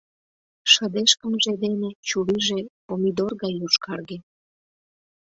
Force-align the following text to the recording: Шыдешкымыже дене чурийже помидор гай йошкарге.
Шыдешкымыже 0.71 1.53
дене 1.63 1.89
чурийже 2.07 2.59
помидор 2.87 3.31
гай 3.41 3.53
йошкарге. 3.61 4.17